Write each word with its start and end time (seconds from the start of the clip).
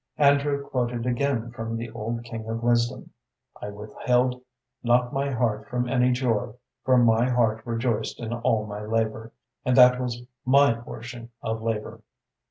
Andrew 0.17 0.65
quoted 0.67 1.05
again 1.05 1.51
from 1.51 1.77
the 1.77 1.91
old 1.91 2.23
King 2.23 2.47
of 2.49 2.63
Wisdom 2.63 3.11
"I 3.61 3.69
withheld 3.69 4.41
not 4.81 5.13
my 5.13 5.29
heart 5.29 5.67
from 5.69 5.87
any 5.87 6.11
joy, 6.11 6.53
for 6.83 6.97
my 6.97 7.29
heart 7.29 7.63
rejoiced 7.67 8.19
in 8.19 8.33
all 8.33 8.65
my 8.65 8.81
labor, 8.83 9.31
and 9.63 9.77
that 9.77 10.01
was 10.01 10.23
my 10.43 10.73
portion 10.73 11.29
of 11.43 11.61
labor." 11.61 12.01